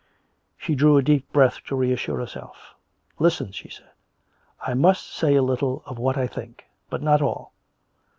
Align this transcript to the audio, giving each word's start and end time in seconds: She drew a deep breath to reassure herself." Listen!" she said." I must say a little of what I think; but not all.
She 0.57 0.73
drew 0.73 0.97
a 0.97 1.03
deep 1.03 1.31
breath 1.31 1.63
to 1.67 1.75
reassure 1.75 2.17
herself." 2.17 2.73
Listen!" 3.19 3.51
she 3.51 3.69
said." 3.69 3.91
I 4.67 4.73
must 4.73 5.13
say 5.13 5.35
a 5.35 5.43
little 5.43 5.83
of 5.85 5.99
what 5.99 6.17
I 6.17 6.25
think; 6.25 6.65
but 6.89 7.03
not 7.03 7.21
all. 7.21 7.53